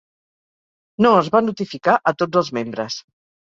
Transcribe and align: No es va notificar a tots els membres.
No 1.07 1.11
es 1.21 1.31
va 1.37 1.43
notificar 1.49 2.01
a 2.13 2.17
tots 2.25 2.43
els 2.45 2.53
membres. 2.63 3.03